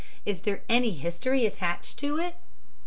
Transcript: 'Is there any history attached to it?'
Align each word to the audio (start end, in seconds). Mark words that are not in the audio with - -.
'Is 0.25 0.39
there 0.39 0.63
any 0.67 0.93
history 0.95 1.45
attached 1.45 1.99
to 1.99 2.17
it?' 2.17 2.33